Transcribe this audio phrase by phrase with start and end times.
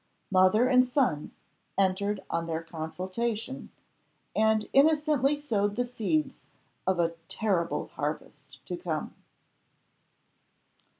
[0.31, 1.29] Mother and son
[1.77, 3.69] entered on their consultation
[4.35, 6.41] and innocently sowed the seeds
[6.87, 9.13] of a terrible harvest to come.